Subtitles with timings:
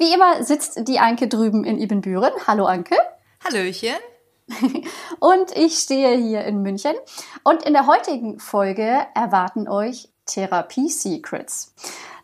[0.00, 2.32] Wie immer sitzt die Anke drüben in Ibbenbüren.
[2.46, 2.96] Hallo Anke.
[3.44, 3.96] Hallöchen.
[5.18, 6.94] und ich stehe hier in München.
[7.44, 10.88] Und in der heutigen Folge erwarten euch Therapie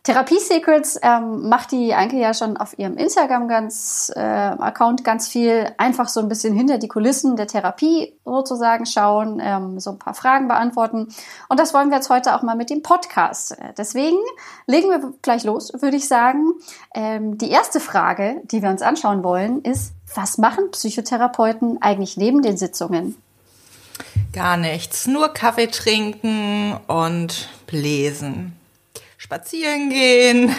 [0.06, 0.28] Secrets.
[0.28, 4.56] Therapie Secrets ähm, macht die Anke ja schon auf ihrem Instagram ganz äh,
[5.02, 9.90] ganz viel einfach so ein bisschen hinter die Kulissen der Therapie sozusagen schauen, ähm, so
[9.90, 11.08] ein paar Fragen beantworten
[11.48, 13.56] und das wollen wir jetzt heute auch mal mit dem Podcast.
[13.76, 14.18] Deswegen
[14.66, 16.52] legen wir gleich los, würde ich sagen.
[16.94, 22.42] Ähm, die erste Frage, die wir uns anschauen wollen, ist: Was machen Psychotherapeuten eigentlich neben
[22.42, 23.16] den Sitzungen?
[24.32, 28.56] Gar nichts, nur Kaffee trinken und lesen
[29.18, 30.54] spazieren gehen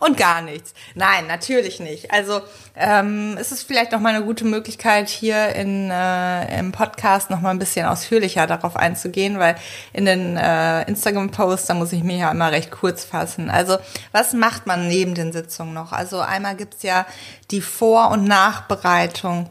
[0.00, 0.74] und gar nichts.
[0.94, 2.12] Nein, natürlich nicht.
[2.12, 2.40] Also
[2.76, 7.40] ähm, es ist vielleicht noch mal eine gute Möglichkeit, hier in, äh, im Podcast noch
[7.40, 9.56] mal ein bisschen ausführlicher darauf einzugehen, weil
[9.92, 13.50] in den äh, Instagram-Posts, da muss ich mir ja immer recht kurz fassen.
[13.50, 13.78] Also
[14.12, 15.92] was macht man neben den Sitzungen noch?
[15.92, 17.06] Also einmal gibt's ja
[17.50, 19.48] die Vor- und Nachbereitung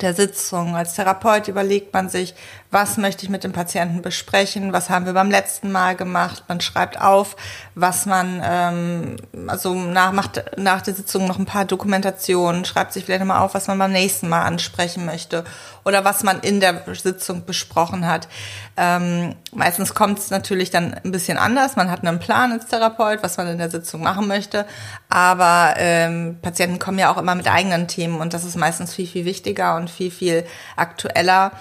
[0.00, 0.76] der Sitzung.
[0.76, 2.34] Als Therapeut überlegt man sich,
[2.70, 6.44] was möchte ich mit dem Patienten besprechen, was haben wir beim letzten Mal gemacht.
[6.48, 7.34] Man schreibt auf,
[7.74, 9.16] was man, ähm,
[9.46, 13.54] also nach, macht nach der Sitzung noch ein paar Dokumentationen, schreibt sich vielleicht nochmal auf,
[13.54, 15.44] was man beim nächsten Mal ansprechen möchte
[15.84, 18.28] oder was man in der Sitzung besprochen hat.
[18.76, 21.76] Ähm, meistens kommt es natürlich dann ein bisschen anders.
[21.76, 24.66] Man hat einen Plan als Therapeut, was man in der Sitzung machen möchte,
[25.08, 29.06] aber ähm, Patienten kommen ja auch immer mit eigenen Themen und das ist meistens viel,
[29.06, 30.44] viel wichtiger und viel, viel
[30.76, 31.52] aktueller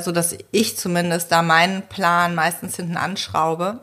[0.00, 3.80] so dass ich zumindest da meinen Plan meistens hinten anschraube.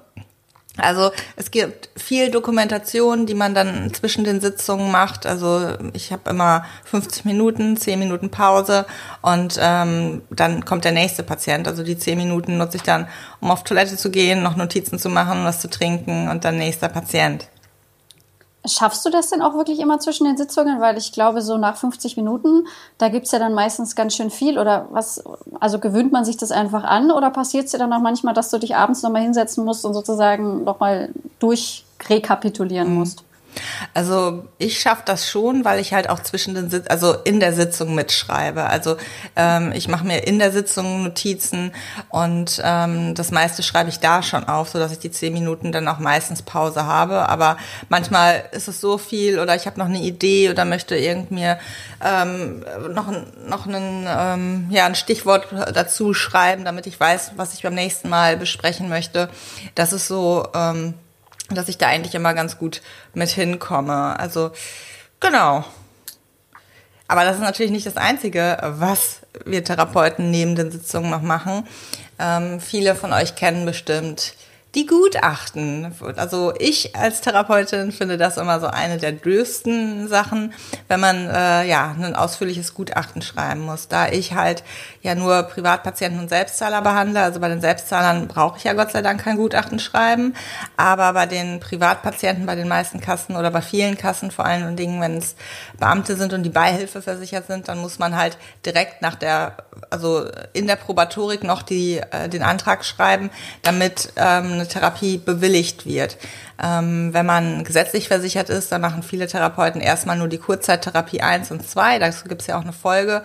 [0.78, 5.26] Also es gibt viel Dokumentation, die man dann zwischen den Sitzungen macht.
[5.26, 8.86] Also ich habe immer 50 Minuten, 10 Minuten Pause
[9.22, 11.68] und ähm, dann kommt der nächste Patient.
[11.68, 13.08] Also die 10 Minuten nutze ich dann,
[13.42, 16.88] um auf Toilette zu gehen, noch Notizen zu machen, was zu trinken und dann nächster
[16.88, 17.51] Patient.
[18.66, 20.80] Schaffst du das denn auch wirklich immer zwischen den Sitzungen?
[20.80, 22.68] Weil ich glaube, so nach 50 Minuten,
[23.00, 24.60] da gibt's ja dann meistens ganz schön viel.
[24.60, 25.24] Oder was,
[25.60, 28.52] also gewöhnt man sich das einfach an oder passiert es dir dann auch manchmal, dass
[28.52, 33.24] du dich abends nochmal hinsetzen musst und sozusagen nochmal durchrekapitulieren musst?
[33.94, 37.54] Also ich schaffe das schon, weil ich halt auch zwischen den Sitz also in der
[37.54, 38.66] Sitzung mitschreibe.
[38.66, 38.98] Also
[39.36, 41.72] ähm, ich mache mir in der Sitzung Notizen
[42.10, 45.72] und ähm, das meiste schreibe ich da schon auf, so dass ich die zehn Minuten
[45.72, 47.30] dann auch meistens Pause habe.
[47.30, 47.58] Aber
[47.90, 51.60] manchmal ist es so viel oder ich habe noch eine Idee oder möchte irgend mir
[52.04, 52.64] ähm,
[52.94, 53.12] noch
[53.48, 58.10] noch einen ähm, ja ein Stichwort dazu schreiben, damit ich weiß, was ich beim nächsten
[58.10, 59.30] Mal besprechen möchte.
[59.76, 60.94] Das ist so ähm,
[61.56, 62.82] dass ich da eigentlich immer ganz gut
[63.14, 64.20] mit hinkomme.
[64.20, 64.52] Also
[65.20, 65.66] genau.
[67.08, 71.68] Aber das ist natürlich nicht das Einzige, was wir Therapeuten neben den Sitzungen noch machen.
[72.20, 74.34] Ähm, viele von euch kennen bestimmt
[74.74, 75.94] die Gutachten.
[76.16, 80.54] Also ich als Therapeutin finde das immer so eine der größten Sachen,
[80.88, 83.90] wenn man äh, ja ein ausführliches Gutachten schreiben muss.
[83.90, 84.64] Da ich halt
[85.02, 89.02] ja nur Privatpatienten und Selbstzahler behandle, also bei den Selbstzahlern brauche ich ja Gott sei
[89.02, 90.36] Dank kein Gutachten schreiben,
[90.78, 95.02] aber bei den Privatpatienten, bei den meisten Kassen oder bei vielen Kassen, vor allen Dingen,
[95.02, 95.36] wenn es
[95.80, 99.58] Beamte sind und die Beihilfe versichert sind, dann muss man halt direkt nach der,
[99.90, 103.32] also in der Probatorik noch die äh, den Antrag schreiben,
[103.64, 106.18] damit ähm, eine Therapie bewilligt wird.
[106.62, 111.52] Ähm, wenn man gesetzlich versichert ist, dann machen viele Therapeuten erstmal nur die Kurzzeittherapie 1
[111.52, 112.00] und 2.
[112.00, 113.24] Dazu gibt es ja auch eine Folge.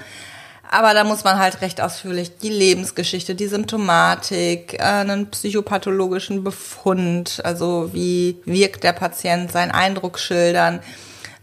[0.70, 7.40] Aber da muss man halt recht ausführlich die Lebensgeschichte, die Symptomatik, äh, einen psychopathologischen Befund,
[7.44, 10.80] also wie wirkt der Patient, seinen Eindruck schildern,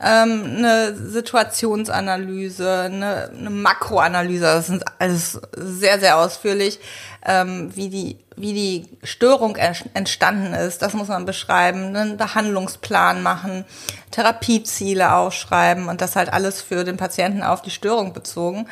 [0.03, 6.79] ähm, eine Situationsanalyse, eine, eine Makroanalyse, das sind alles sehr, sehr ausführlich,
[7.25, 13.65] ähm, wie die wie die Störung entstanden ist, das muss man beschreiben, einen Behandlungsplan machen,
[14.11, 18.67] Therapieziele aufschreiben und das halt alles für den Patienten auf die Störung bezogen.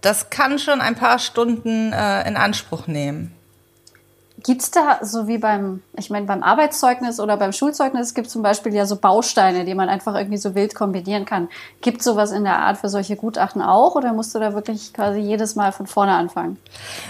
[0.00, 3.34] Das kann schon ein paar Stunden äh, in Anspruch nehmen.
[4.44, 8.32] Gibt es da, so wie beim, ich meine, beim Arbeitszeugnis oder beim Schulzeugnis gibt es
[8.34, 11.48] zum Beispiel ja so Bausteine, die man einfach irgendwie so wild kombinieren kann.
[11.80, 15.20] Gibt sowas in der Art für solche Gutachten auch oder musst du da wirklich quasi
[15.20, 16.58] jedes Mal von vorne anfangen?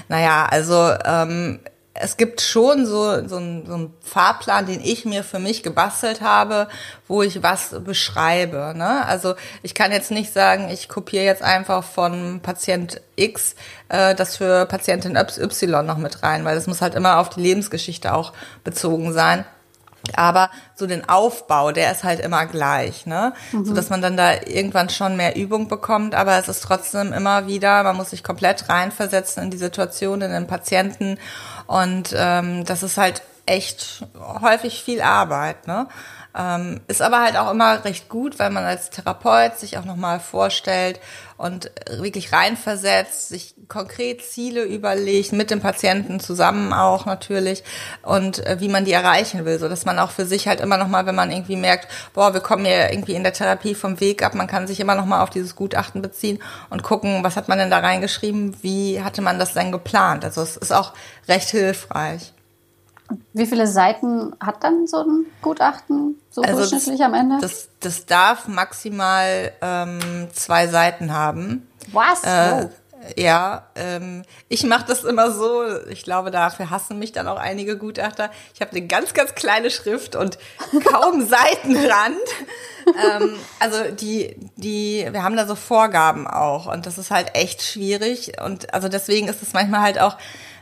[0.08, 1.58] Naja, also ähm,
[1.94, 6.20] es gibt schon so, so, einen, so einen Fahrplan, den ich mir für mich gebastelt
[6.20, 6.68] habe,
[7.06, 8.74] wo ich was beschreibe.
[8.76, 9.06] Ne?
[9.06, 13.54] Also ich kann jetzt nicht sagen, ich kopiere jetzt einfach von Patient X
[13.88, 17.40] äh, das für Patientin Y noch mit rein, weil das muss halt immer auf die
[17.40, 18.32] Lebensgeschichte auch
[18.64, 19.44] bezogen sein.
[20.16, 23.32] Aber so den Aufbau, der ist halt immer gleich, ne?
[23.52, 23.64] Mhm.
[23.64, 27.46] So dass man dann da irgendwann schon mehr Übung bekommt, aber es ist trotzdem immer
[27.46, 31.18] wieder, man muss sich komplett reinversetzen in die Situation, in den Patienten.
[31.66, 34.06] Und ähm, das ist halt echt
[34.42, 35.86] häufig viel Arbeit, ne?
[36.36, 40.18] Ähm, ist aber halt auch immer recht gut, weil man als Therapeut sich auch nochmal
[40.18, 40.98] vorstellt
[41.36, 47.64] und wirklich reinversetzt, sich konkret Ziele überlegt, mit dem Patienten zusammen auch natürlich
[48.02, 50.76] und äh, wie man die erreichen will, so dass man auch für sich halt immer
[50.76, 54.22] nochmal, wenn man irgendwie merkt, boah, wir kommen ja irgendwie in der Therapie vom Weg
[54.22, 56.40] ab, man kann sich immer nochmal auf dieses Gutachten beziehen
[56.70, 60.24] und gucken, was hat man denn da reingeschrieben, wie hatte man das denn geplant.
[60.24, 60.92] Also es ist auch
[61.28, 62.33] recht hilfreich.
[63.32, 67.38] Wie viele Seiten hat dann so ein Gutachten so also durchschnittlich das, am Ende?
[67.40, 71.68] Das, das darf maximal ähm, zwei Seiten haben.
[71.92, 72.24] Was?
[72.24, 72.70] Äh, oh.
[73.16, 75.62] Ja, ähm, ich mache das immer so.
[75.88, 78.30] Ich glaube, dafür hassen mich dann auch einige Gutachter.
[78.54, 80.38] Ich habe eine ganz, ganz kleine Schrift und
[80.84, 82.16] kaum Seitenrand.
[82.86, 87.62] ähm, also die, die, wir haben da so Vorgaben auch und das ist halt echt
[87.62, 90.16] schwierig und also deswegen ist es manchmal halt auch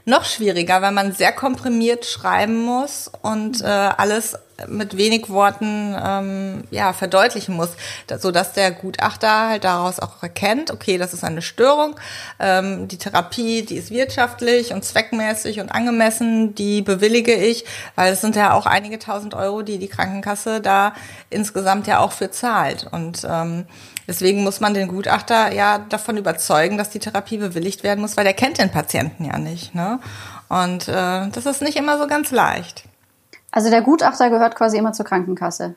[0.04, 4.36] noch schwieriger, weil man sehr komprimiert schreiben muss und äh, alles
[4.68, 7.70] mit wenig Worten ähm, ja verdeutlichen muss,
[8.18, 11.96] so dass der Gutachter halt daraus auch erkennt, okay, das ist eine Störung,
[12.38, 17.64] ähm, die Therapie, die ist wirtschaftlich und zweckmäßig und angemessen, die bewillige ich,
[17.94, 20.94] weil es sind ja auch einige tausend Euro, die die Krankenkasse da
[21.30, 23.66] insgesamt ja auch für zahlt und ähm,
[24.08, 28.24] Deswegen muss man den Gutachter ja davon überzeugen, dass die Therapie bewilligt werden muss, weil
[28.24, 29.74] der kennt den Patienten ja nicht.
[29.74, 30.00] Ne?
[30.48, 32.84] Und äh, das ist nicht immer so ganz leicht.
[33.52, 35.76] Also der Gutachter gehört quasi immer zur Krankenkasse.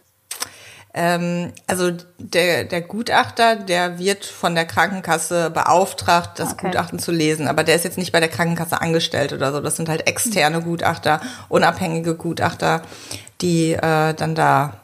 [0.97, 6.67] Ähm, also der, der Gutachter, der wird von der Krankenkasse beauftragt, das okay.
[6.67, 7.49] Gutachten zu lesen.
[7.49, 9.59] Aber der ist jetzt nicht bei der Krankenkasse angestellt oder so.
[9.59, 11.19] Das sind halt externe Gutachter,
[11.49, 12.81] unabhängige Gutachter,
[13.41, 14.75] die äh, dann da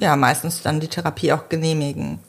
[0.00, 2.20] ja meistens dann die Therapie auch genehmigen.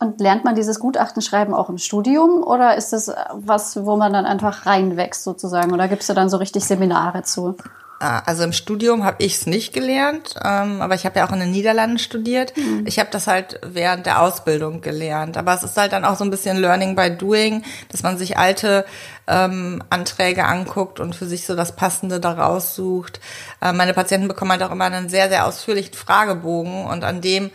[0.00, 4.26] Und lernt man dieses Gutachtenschreiben auch im Studium oder ist das was, wo man dann
[4.26, 5.72] einfach reinwächst sozusagen?
[5.72, 7.56] Oder gibt es da dann so richtig Seminare zu?
[7.98, 11.32] Ah, also im Studium habe ich es nicht gelernt, ähm, aber ich habe ja auch
[11.32, 12.54] in den Niederlanden studiert.
[12.54, 12.84] Mhm.
[12.86, 15.38] Ich habe das halt während der Ausbildung gelernt.
[15.38, 18.36] Aber es ist halt dann auch so ein bisschen Learning by Doing, dass man sich
[18.36, 18.84] alte
[19.26, 23.18] ähm, Anträge anguckt und für sich so das Passende daraus sucht.
[23.62, 27.50] Äh, meine Patienten bekommen halt auch immer einen sehr, sehr ausführlichen Fragebogen und an dem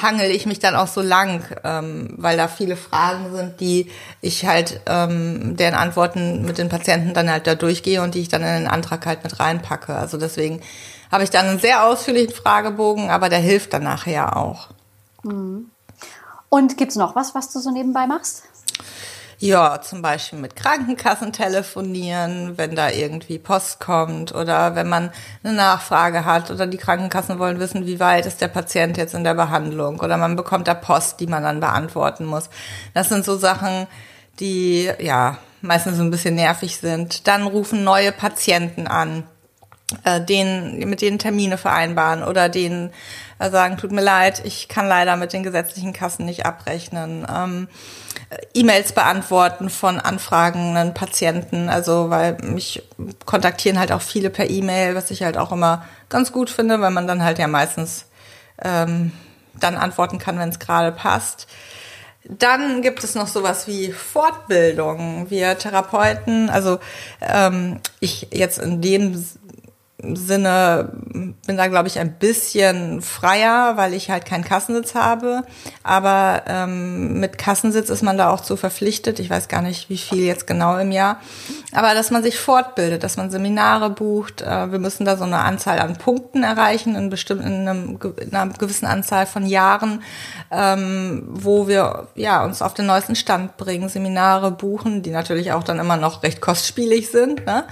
[0.00, 3.90] hangel ich mich dann auch so lang, ähm, weil da viele Fragen sind, die
[4.20, 8.28] ich halt, ähm, deren Antworten mit den Patienten dann halt da durchgehe und die ich
[8.28, 9.94] dann in den Antrag halt mit reinpacke.
[9.94, 10.60] Also deswegen
[11.10, 14.68] habe ich dann einen sehr ausführlichen Fragebogen, aber der hilft dann nachher auch.
[15.22, 15.70] Mhm.
[16.48, 18.42] Und gibt's noch was, was du so nebenbei machst?
[19.42, 25.10] Ja, zum Beispiel mit Krankenkassen telefonieren, wenn da irgendwie Post kommt oder wenn man
[25.42, 29.24] eine Nachfrage hat oder die Krankenkassen wollen wissen, wie weit ist der Patient jetzt in
[29.24, 32.50] der Behandlung oder man bekommt da Post, die man dann beantworten muss.
[32.94, 33.88] Das sind so Sachen,
[34.38, 37.26] die ja meistens so ein bisschen nervig sind.
[37.26, 39.24] Dann rufen neue Patienten an,
[40.04, 42.92] äh, denen, mit denen Termine vereinbaren oder denen
[43.50, 47.26] sagen, tut mir leid, ich kann leider mit den gesetzlichen Kassen nicht abrechnen.
[47.32, 47.68] Ähm,
[48.54, 52.82] E-Mails beantworten von anfragenden Patienten, also weil mich
[53.26, 56.90] kontaktieren halt auch viele per E-Mail, was ich halt auch immer ganz gut finde, weil
[56.90, 58.06] man dann halt ja meistens
[58.62, 59.12] ähm,
[59.58, 61.46] dann antworten kann, wenn es gerade passt.
[62.24, 65.28] Dann gibt es noch sowas wie Fortbildung.
[65.28, 66.78] Wir Therapeuten, also
[67.20, 69.24] ähm, ich jetzt in dem
[70.02, 70.90] Sinne
[71.46, 75.44] bin da, glaube ich, ein bisschen freier, weil ich halt keinen Kassensitz habe.
[75.82, 79.20] Aber ähm, mit Kassensitz ist man da auch zu verpflichtet.
[79.20, 81.20] Ich weiß gar nicht, wie viel jetzt genau im Jahr.
[81.72, 84.42] Aber dass man sich fortbildet, dass man Seminare bucht.
[84.42, 88.34] Äh, wir müssen da so eine Anzahl an Punkten erreichen, in, bestimmten, in, einem, in
[88.34, 90.02] einer gewissen Anzahl von Jahren,
[90.50, 95.62] ähm, wo wir ja uns auf den neuesten Stand bringen, Seminare buchen, die natürlich auch
[95.62, 97.46] dann immer noch recht kostspielig sind.
[97.46, 97.64] Ne?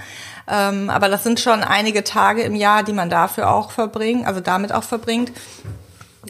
[0.51, 4.41] Ähm, aber das sind schon einige Tage im Jahr, die man dafür auch verbringt, also
[4.41, 5.31] damit auch verbringt.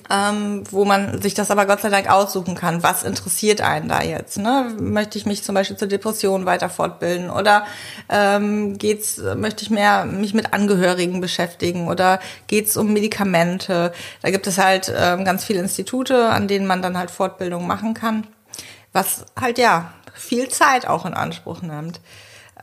[0.10, 2.82] Ähm, wo man sich das aber Gott sei Dank aussuchen kann.
[2.82, 4.38] Was interessiert einen da jetzt?
[4.38, 4.74] Ne?
[4.80, 7.66] Möchte ich mich zum Beispiel zur Depression weiter fortbilden oder
[8.08, 13.92] ähm, geht's, möchte ich mehr mich mit Angehörigen beschäftigen oder geht's um Medikamente?
[14.22, 17.94] Da gibt es halt ähm, ganz viele Institute, an denen man dann halt Fortbildung machen
[17.94, 18.28] kann,
[18.94, 22.00] was halt ja viel Zeit auch in Anspruch nimmt.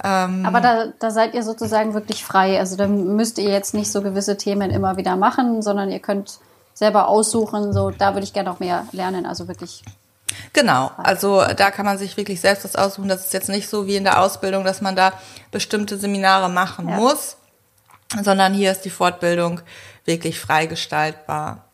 [0.05, 2.59] Ähm, Aber da, da seid ihr sozusagen wirklich frei.
[2.59, 6.39] Also da müsst ihr jetzt nicht so gewisse Themen immer wieder machen, sondern ihr könnt
[6.75, 9.27] selber aussuchen, so da würde ich gerne noch mehr lernen.
[9.27, 9.83] Also wirklich
[10.53, 13.09] Genau, also da kann man sich wirklich selbst das aussuchen.
[13.09, 15.13] Das ist jetzt nicht so wie in der Ausbildung, dass man da
[15.51, 16.97] bestimmte Seminare machen ja.
[16.97, 17.37] muss,
[18.23, 19.61] sondern hier ist die Fortbildung
[20.05, 21.65] wirklich freigestaltbar.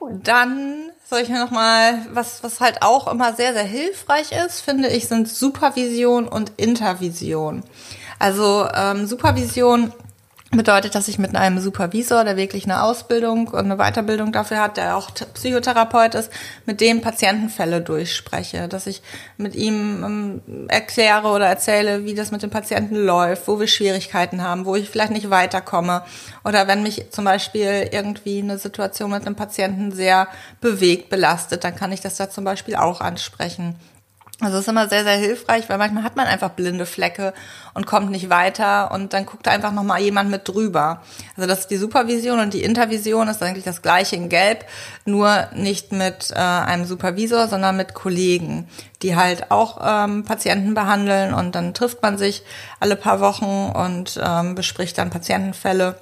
[0.00, 0.20] Cool.
[0.22, 4.60] Dann soll ich mir noch mal was was halt auch immer sehr sehr hilfreich ist,
[4.60, 7.62] finde ich, sind Supervision und Intervision.
[8.18, 9.92] Also ähm, Supervision
[10.56, 14.76] bedeutet, dass ich mit einem Supervisor, der wirklich eine Ausbildung und eine Weiterbildung dafür hat,
[14.76, 16.30] der auch Psychotherapeut ist,
[16.64, 19.02] mit dem Patientenfälle durchspreche, dass ich
[19.36, 24.42] mit ihm ähm, erkläre oder erzähle, wie das mit dem Patienten läuft, wo wir Schwierigkeiten
[24.42, 26.02] haben, wo ich vielleicht nicht weiterkomme
[26.44, 30.28] oder wenn mich zum Beispiel irgendwie eine Situation mit einem Patienten sehr
[30.60, 33.76] bewegt, belastet, dann kann ich das da zum Beispiel auch ansprechen.
[34.38, 37.32] Also es ist immer sehr, sehr hilfreich, weil manchmal hat man einfach blinde Flecke
[37.72, 41.00] und kommt nicht weiter und dann guckt einfach nochmal jemand mit drüber.
[41.36, 44.66] Also das ist die Supervision und die Intervision ist eigentlich das gleiche in Gelb,
[45.06, 48.68] nur nicht mit äh, einem Supervisor, sondern mit Kollegen,
[49.00, 52.42] die halt auch ähm, Patienten behandeln und dann trifft man sich
[52.78, 55.96] alle paar Wochen und ähm, bespricht dann Patientenfälle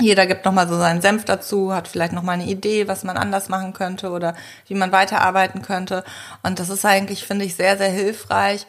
[0.00, 3.48] jeder gibt nochmal so seinen Senf dazu, hat vielleicht nochmal eine Idee, was man anders
[3.48, 4.34] machen könnte oder
[4.66, 6.02] wie man weiterarbeiten könnte.
[6.42, 8.66] Und das ist eigentlich, finde ich, sehr, sehr hilfreich,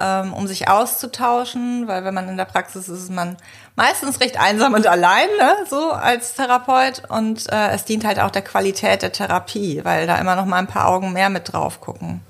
[0.00, 3.36] ähm, um sich auszutauschen, weil wenn man in der Praxis ist, ist man
[3.74, 7.02] meistens recht einsam und allein, ne, so als Therapeut.
[7.08, 10.58] Und äh, es dient halt auch der Qualität der Therapie, weil da immer noch mal
[10.58, 12.20] ein paar Augen mehr mit drauf gucken.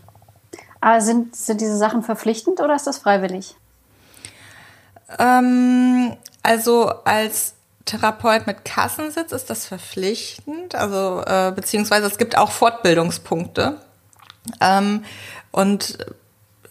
[0.81, 3.57] Aber sind, sind diese Sachen verpflichtend oder ist das freiwillig?
[5.19, 7.55] Ähm, also als
[7.89, 13.79] Therapeut mit Kassensitz ist das verpflichtend, also äh, beziehungsweise es gibt auch Fortbildungspunkte.
[14.61, 15.05] Ähm,
[15.51, 15.99] und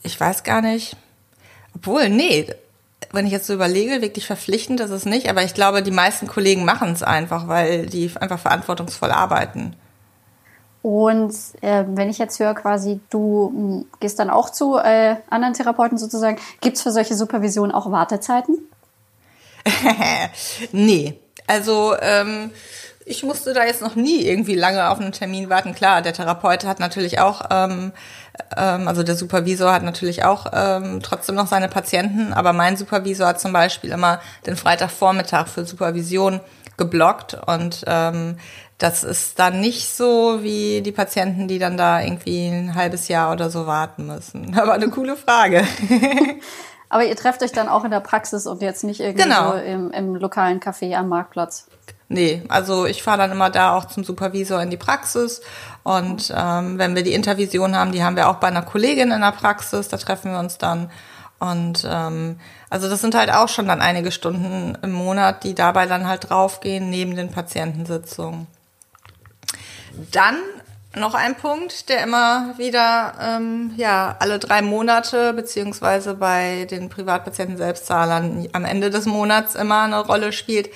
[0.03, 0.95] ich weiß gar nicht,
[1.75, 2.47] obwohl, nee,
[3.11, 6.27] wenn ich jetzt so überlege, wirklich verpflichtend ist es nicht, aber ich glaube, die meisten
[6.27, 9.75] Kollegen machen es einfach, weil die einfach verantwortungsvoll arbeiten.
[10.81, 15.53] Und äh, wenn ich jetzt höre, quasi, du hm, gehst dann auch zu äh, anderen
[15.53, 18.59] Therapeuten sozusagen, gibt es für solche Supervisionen auch Wartezeiten?
[20.71, 22.51] nee, also ähm,
[23.05, 25.73] ich musste da jetzt noch nie irgendwie lange auf einen Termin warten.
[25.73, 27.93] Klar, der Therapeut hat natürlich auch, ähm,
[28.55, 33.27] ähm, also der Supervisor hat natürlich auch ähm, trotzdem noch seine Patienten, aber mein Supervisor
[33.27, 36.41] hat zum Beispiel immer den Freitagvormittag für Supervision
[36.75, 38.37] geblockt und ähm,
[38.77, 43.31] das ist dann nicht so wie die Patienten, die dann da irgendwie ein halbes Jahr
[43.31, 44.55] oder so warten müssen.
[44.59, 45.65] Aber eine coole Frage.
[46.89, 49.53] Aber ihr trefft euch dann auch in der Praxis und jetzt nicht irgendwie genau.
[49.53, 51.67] im, im lokalen Café am Marktplatz.
[52.09, 55.41] Nee, also ich fahre dann immer da auch zum Supervisor in die Praxis
[55.83, 59.19] und ähm, wenn wir die Intervision haben, die haben wir auch bei einer Kollegin in
[59.19, 60.89] der Praxis, da treffen wir uns dann
[61.39, 62.39] und ähm,
[62.69, 66.29] also das sind halt auch schon dann einige Stunden im Monat, die dabei dann halt
[66.29, 68.47] draufgehen neben den Patientensitzungen.
[70.11, 70.37] Dann
[70.97, 77.57] noch ein Punkt, der immer wieder ähm, ja alle drei Monate beziehungsweise bei den Privatpatienten
[77.57, 80.69] Selbstzahlern am Ende des Monats immer eine Rolle spielt,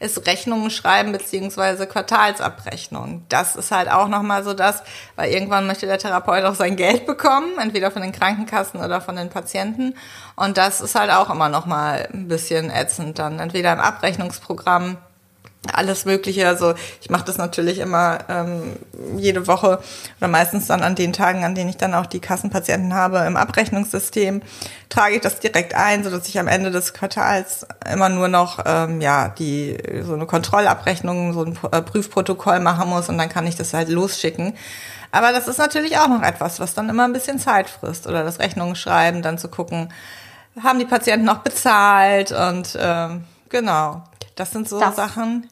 [0.00, 3.24] ist Rechnungen schreiben beziehungsweise Quartalsabrechnung.
[3.28, 4.82] Das ist halt auch noch mal so das,
[5.16, 9.16] weil irgendwann möchte der Therapeut auch sein Geld bekommen, entweder von den Krankenkassen oder von
[9.16, 9.94] den Patienten.
[10.36, 14.98] Und das ist halt auch immer noch mal ein bisschen ätzend dann, entweder im Abrechnungsprogramm
[15.72, 16.46] alles Mögliche.
[16.46, 18.76] Also ich mache das natürlich immer ähm,
[19.16, 19.80] jede Woche
[20.18, 23.36] oder meistens dann an den Tagen, an denen ich dann auch die Kassenpatienten habe im
[23.36, 24.42] Abrechnungssystem,
[24.88, 28.60] trage ich das direkt ein, so dass ich am Ende des Quartals immer nur noch
[28.64, 33.46] ähm, ja die so eine Kontrollabrechnung, so ein äh, Prüfprotokoll machen muss und dann kann
[33.46, 34.54] ich das halt losschicken.
[35.10, 38.24] Aber das ist natürlich auch noch etwas, was dann immer ein bisschen Zeit frisst oder
[38.24, 39.92] das Rechnungen schreiben, dann zu gucken,
[40.62, 44.04] haben die Patienten noch bezahlt und ähm, genau.
[44.34, 45.48] Das sind so das, Sachen.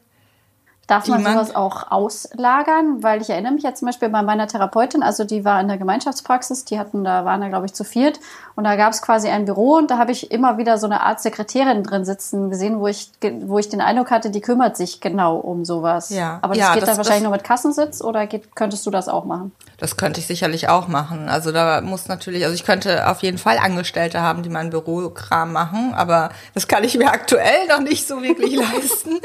[0.86, 3.02] Darf man sowas auch auslagern?
[3.02, 5.78] Weil ich erinnere mich jetzt zum Beispiel bei meiner Therapeutin, also die war in der
[5.78, 8.20] Gemeinschaftspraxis, die hatten, da waren da glaube ich zu viert
[8.54, 11.00] und da gab es quasi ein Büro und da habe ich immer wieder so eine
[11.00, 15.00] Art Sekretärin drin sitzen gesehen, wo ich, wo ich den Eindruck hatte, die kümmert sich
[15.00, 16.10] genau um sowas.
[16.10, 16.38] Ja.
[16.42, 19.08] Aber das ja, geht das, dann wahrscheinlich nur mit Kassensitz oder geht, könntest du das
[19.08, 19.50] auch machen?
[19.78, 21.28] Das könnte ich sicherlich auch machen.
[21.28, 25.52] Also da muss natürlich, also ich könnte auf jeden Fall Angestellte haben, die mein Bürokram
[25.52, 29.20] machen, aber das kann ich mir aktuell noch nicht so wirklich leisten.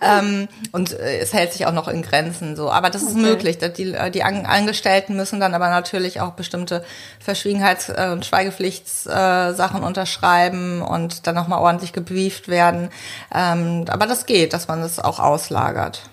[0.00, 2.70] Ähm, und äh, es hält sich auch noch in Grenzen so.
[2.70, 3.20] Aber das ist okay.
[3.20, 3.58] möglich.
[3.58, 6.84] Die, äh, die Angestellten müssen dann aber natürlich auch bestimmte
[7.24, 12.90] Verschwiegenheits- äh, und Schweigepflichtssachen unterschreiben und dann nochmal ordentlich gebrieft werden.
[13.34, 16.10] Ähm, aber das geht, dass man das auch auslagert.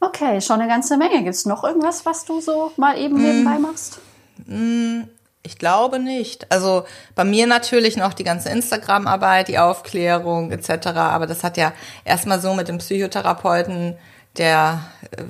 [0.00, 1.22] Okay, schon eine ganze Menge.
[1.22, 3.22] Gibt es noch irgendwas, was du so mal eben mm.
[3.22, 4.00] nebenbei machst?
[4.46, 5.02] Mm,
[5.42, 6.50] Ich glaube nicht.
[6.52, 10.88] Also bei mir natürlich noch die ganze Instagram-Arbeit, die Aufklärung etc.
[10.88, 11.72] Aber das hat ja
[12.04, 13.96] erstmal so mit dem Psychotherapeuten,
[14.36, 14.82] der
[15.16, 15.24] äh,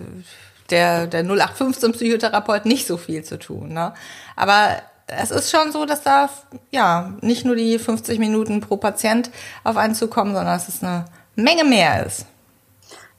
[0.70, 3.72] der der 0815 Psychotherapeut nicht so viel zu tun.
[3.72, 3.94] Ne?
[4.36, 6.28] Aber es ist schon so, dass da
[6.70, 9.30] ja nicht nur die 50 Minuten pro Patient
[9.64, 11.04] auf einen zukommen, sondern dass es eine
[11.36, 12.26] Menge mehr ist.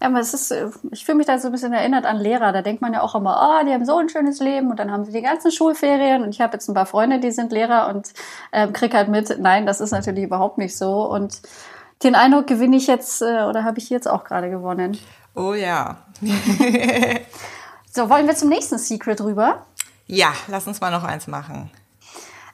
[0.02, 0.52] Ja, aber es ist,
[0.92, 2.52] ich fühle mich da so ein bisschen erinnert an Lehrer.
[2.52, 4.92] Da denkt man ja auch immer, oh, die haben so ein schönes Leben und dann
[4.92, 6.24] haben sie die ganzen Schulferien.
[6.24, 8.12] Und ich habe jetzt ein paar Freunde, die sind Lehrer und
[8.52, 11.08] äh, krieg halt mit, nein, das ist natürlich überhaupt nicht so.
[11.08, 11.42] Und
[12.04, 14.98] den Eindruck gewinne ich jetzt äh, oder habe ich jetzt auch gerade gewonnen.
[15.36, 15.98] Oh ja.
[17.92, 19.68] so, wollen wir zum nächsten Secret rüber?
[20.08, 21.70] Ja, lass uns mal noch eins machen.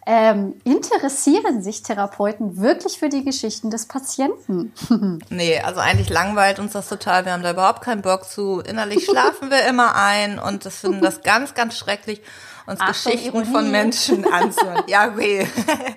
[0.09, 4.71] Ähm, interessieren sich Therapeuten wirklich für die Geschichten des Patienten?
[5.29, 7.25] nee, also eigentlich langweilt uns das total.
[7.25, 8.61] Wir haben da überhaupt keinen Bock zu.
[8.61, 12.21] Innerlich schlafen wir immer ein und das finden das ganz, ganz schrecklich,
[12.67, 14.85] uns Achtung, Geschichten von Menschen anzuhören.
[14.87, 15.45] ja, okay.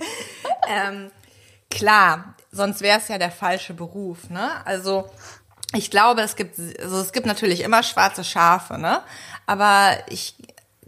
[0.68, 1.12] ähm,
[1.70, 4.50] klar, sonst wäre es ja der falsche Beruf, ne?
[4.66, 5.08] Also
[5.72, 9.02] ich glaube, es gibt, also es gibt natürlich immer schwarze Schafe, ne?
[9.46, 10.34] Aber ich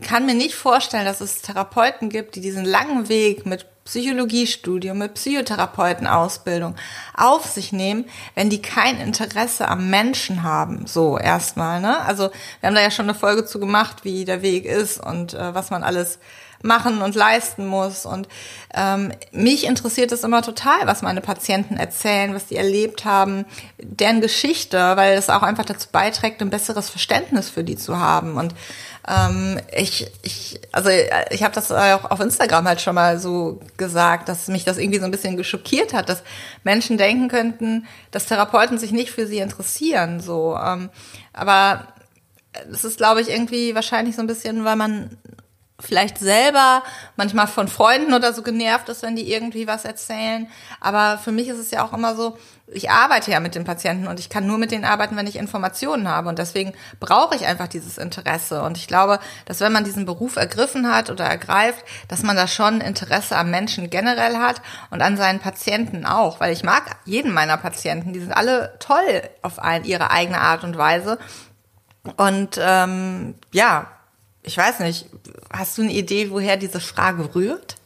[0.03, 5.15] kann mir nicht vorstellen, dass es Therapeuten gibt, die diesen langen Weg mit Psychologiestudium, mit
[5.15, 6.77] Psychotherapeutenausbildung
[7.15, 8.05] auf sich nehmen,
[8.35, 10.87] wenn die kein Interesse am Menschen haben.
[10.87, 12.01] So erstmal, ne?
[12.01, 12.31] Also
[12.61, 15.55] wir haben da ja schon eine Folge zu gemacht, wie der Weg ist und äh,
[15.55, 16.19] was man alles
[16.63, 18.07] machen und leisten muss.
[18.07, 18.29] Und
[18.75, 23.45] ähm, mich interessiert es immer total, was meine Patienten erzählen, was die erlebt haben,
[23.79, 28.37] deren Geschichte, weil es auch einfach dazu beiträgt, ein besseres Verständnis für die zu haben.
[28.37, 28.55] Und
[29.09, 30.91] ähm, ich, ich, also
[31.31, 35.01] ich habe das auch auf Instagram halt schon mal so gesagt, dass mich das irgendwie
[35.01, 36.23] so ein bisschen geschockiert hat, dass
[36.63, 40.21] Menschen denken könnten, dass Therapeuten sich nicht für sie interessieren.
[40.21, 40.89] So, ähm,
[41.33, 41.89] aber
[42.71, 45.17] es ist, glaube ich, irgendwie wahrscheinlich so ein bisschen, weil man
[45.83, 46.83] vielleicht selber
[47.17, 50.49] manchmal von Freunden oder so genervt ist, wenn die irgendwie was erzählen.
[50.81, 52.39] Aber für mich ist es ja auch immer so,
[52.75, 55.37] ich arbeite ja mit den Patienten und ich kann nur mit denen arbeiten, wenn ich
[55.37, 56.29] Informationen habe.
[56.29, 58.63] Und deswegen brauche ich einfach dieses Interesse.
[58.63, 62.47] Und ich glaube, dass wenn man diesen Beruf ergriffen hat oder ergreift, dass man da
[62.47, 66.41] schon Interesse am Menschen generell hat und an seinen Patienten auch.
[66.41, 68.13] Weil ich mag jeden meiner Patienten.
[68.13, 71.19] Die sind alle toll auf ihre eigene Art und Weise.
[72.17, 73.87] Und ähm, ja,
[74.43, 75.07] ich weiß nicht,
[75.53, 77.77] hast du eine Idee, woher diese Frage rührt?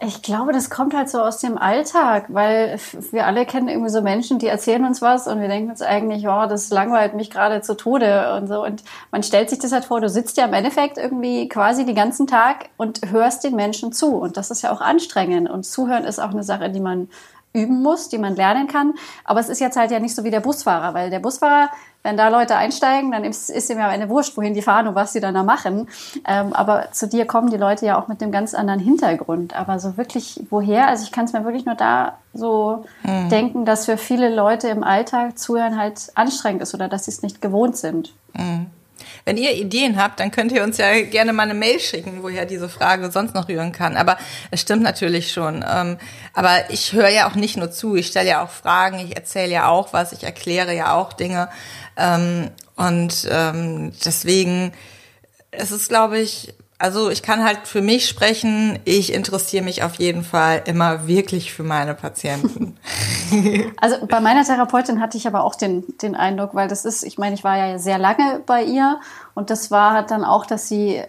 [0.00, 2.80] Ich glaube, das kommt halt so aus dem Alltag, weil
[3.12, 6.26] wir alle kennen irgendwie so Menschen, die erzählen uns was und wir denken uns eigentlich,
[6.26, 8.64] oh, das langweilt mich gerade zu Tode und so.
[8.64, 11.94] Und man stellt sich das halt vor, du sitzt ja im Endeffekt irgendwie quasi den
[11.94, 14.16] ganzen Tag und hörst den Menschen zu.
[14.16, 15.48] Und das ist ja auch anstrengend.
[15.48, 17.08] Und zuhören ist auch eine Sache, die man
[17.52, 18.94] üben muss, die man lernen kann.
[19.24, 21.70] Aber es ist jetzt halt ja nicht so wie der Busfahrer, weil der Busfahrer,
[22.02, 24.94] wenn da Leute einsteigen, dann ist, ist ihm ja eine Wurscht, wohin die fahren und
[24.94, 25.88] was sie dann da machen.
[26.26, 29.54] Ähm, aber zu dir kommen die Leute ja auch mit einem ganz anderen Hintergrund.
[29.54, 30.88] Aber so wirklich, woher?
[30.88, 33.28] Also ich kann es mir wirklich nur da so mhm.
[33.28, 37.22] denken, dass für viele Leute im Alltag zuhören halt anstrengend ist oder dass sie es
[37.22, 38.14] nicht gewohnt sind.
[38.34, 38.66] Mhm.
[39.24, 42.46] Wenn ihr Ideen habt, dann könnt ihr uns ja gerne mal eine Mail schicken, woher
[42.46, 43.96] diese Frage sonst noch rühren kann.
[43.96, 44.18] Aber
[44.50, 45.64] es stimmt natürlich schon.
[45.68, 45.98] Ähm,
[46.32, 49.52] aber ich höre ja auch nicht nur zu, ich stelle ja auch Fragen, ich erzähle
[49.52, 51.48] ja auch was, ich erkläre ja auch Dinge.
[51.96, 54.72] Ähm, und ähm, deswegen,
[55.50, 59.94] es ist, glaube ich, also ich kann halt für mich sprechen, ich interessiere mich auf
[59.94, 62.76] jeden Fall immer wirklich für meine Patienten.
[63.80, 67.16] Also bei meiner Therapeutin hatte ich aber auch den, den Eindruck, weil das ist, ich
[67.16, 69.00] meine, ich war ja sehr lange bei ihr
[69.32, 71.02] und das war halt dann auch, dass sie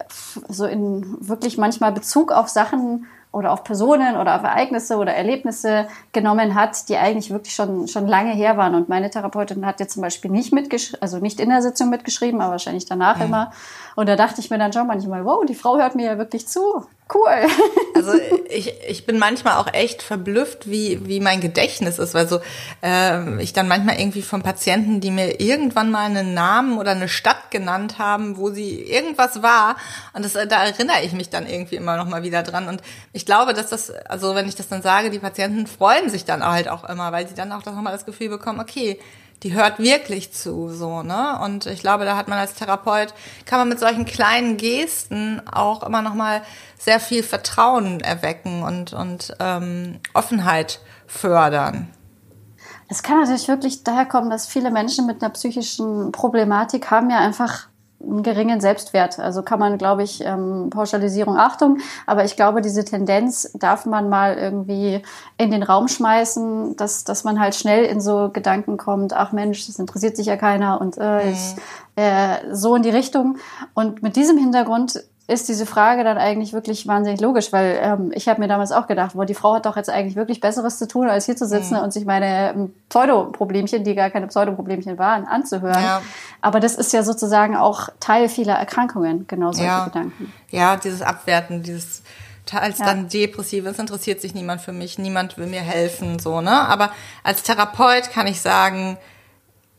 [0.48, 5.88] so in wirklich manchmal Bezug auf Sachen oder auf Personen oder auf Ereignisse oder Erlebnisse
[6.12, 8.74] genommen hat, die eigentlich wirklich schon, schon lange her waren.
[8.74, 12.40] Und meine Therapeutin hat jetzt zum Beispiel nicht mitgeschrieben, also nicht in der Sitzung mitgeschrieben,
[12.40, 13.24] aber wahrscheinlich danach mhm.
[13.24, 13.52] immer.
[13.96, 16.46] Und da dachte ich mir dann schon manchmal, wow, die Frau hört mir ja wirklich
[16.46, 16.86] zu.
[17.12, 17.46] Cool.
[17.96, 18.12] Also
[18.50, 22.40] ich, ich bin manchmal auch echt verblüfft, wie, wie mein Gedächtnis ist, weil so
[22.82, 27.08] äh, ich dann manchmal irgendwie von Patienten, die mir irgendwann mal einen Namen oder eine
[27.08, 29.76] Stadt genannt haben, wo sie irgendwas war.
[30.12, 32.66] Und das, da erinnere ich mich dann irgendwie immer noch mal wieder dran.
[32.66, 36.24] Und ich glaube, dass das, also wenn ich das dann sage, die Patienten freuen sich
[36.24, 38.98] dann halt auch immer, weil sie dann auch noch mal das Gefühl bekommen, okay,
[39.44, 41.38] die hört wirklich zu, so, ne?
[41.44, 43.12] Und ich glaube, da hat man als Therapeut,
[43.44, 46.42] kann man mit solchen kleinen Gesten auch immer noch mal
[46.78, 51.88] sehr viel Vertrauen erwecken und, und ähm, Offenheit fördern.
[52.88, 57.18] Es kann natürlich wirklich daher kommen, dass viele Menschen mit einer psychischen Problematik haben ja
[57.18, 57.68] einfach
[58.08, 59.18] einen geringen Selbstwert.
[59.18, 64.08] Also kann man, glaube ich, ähm, Pauschalisierung, Achtung, aber ich glaube, diese Tendenz darf man
[64.08, 65.02] mal irgendwie
[65.38, 69.66] in den Raum schmeißen, dass, dass man halt schnell in so Gedanken kommt, ach Mensch,
[69.66, 71.32] das interessiert sich ja keiner und äh, mhm.
[71.32, 71.56] ich,
[71.96, 73.38] äh, so in die Richtung.
[73.74, 78.28] Und mit diesem Hintergrund ist diese Frage dann eigentlich wirklich wahnsinnig logisch, weil ähm, ich
[78.28, 80.86] habe mir damals auch gedacht, boah, die Frau hat doch jetzt eigentlich wirklich Besseres zu
[80.86, 81.82] tun, als hier zu sitzen mhm.
[81.82, 85.82] und sich meine ähm, Pseudoproblemchen, die gar keine Pseudoproblemchen waren, anzuhören.
[85.82, 86.02] Ja.
[86.42, 89.84] Aber das ist ja sozusagen auch Teil vieler Erkrankungen, genau solche ja.
[89.86, 90.32] Gedanken.
[90.50, 92.02] Ja, dieses Abwerten, dieses
[92.52, 92.84] als ja.
[92.84, 96.68] dann depressiv ist, interessiert sich niemand für mich, niemand will mir helfen, so, ne?
[96.68, 96.90] Aber
[97.22, 98.98] als Therapeut kann ich sagen,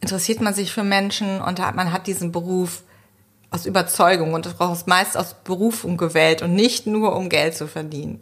[0.01, 2.81] interessiert man sich für Menschen und man hat diesen Beruf
[3.55, 8.21] aus Überzeugung und das meist aus Berufung gewählt und nicht nur um Geld zu verdienen.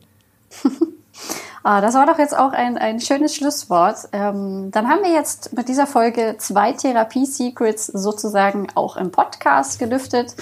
[1.64, 3.98] ah, das war doch jetzt auch ein, ein schönes Schlusswort.
[4.12, 10.36] Ähm, dann haben wir jetzt mit dieser Folge zwei Therapie-Secrets sozusagen auch im Podcast gelüftet.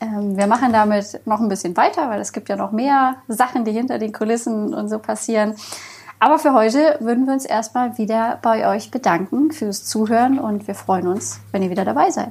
[0.00, 3.64] Ähm, wir machen damit noch ein bisschen weiter, weil es gibt ja noch mehr Sachen,
[3.64, 5.56] die hinter den Kulissen und so passieren.
[6.20, 10.76] Aber für heute würden wir uns erstmal wieder bei euch bedanken fürs Zuhören und wir
[10.76, 12.30] freuen uns, wenn ihr wieder dabei seid.